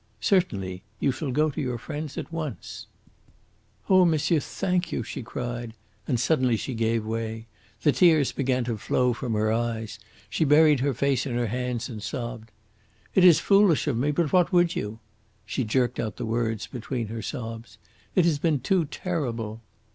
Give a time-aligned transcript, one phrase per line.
[0.21, 2.87] "Certainly; you shall go to your friends at once."
[3.87, 5.75] "Oh, monsieur, thank you!" she cried,
[6.07, 7.45] and suddenly she gave way.
[7.83, 9.99] The tears began to flow from her eyes.
[10.27, 12.49] She buried her face in her hands and sobbed.
[13.13, 14.97] "It is foolish of me, but what would you?"
[15.45, 17.77] She jerked out the words between her sobs.
[18.15, 19.61] "It has been too terrible."